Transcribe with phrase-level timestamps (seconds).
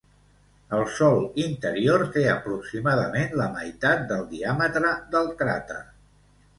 [0.77, 5.83] El sòl interior té aproximadament la meitat del diàmetre del cràter.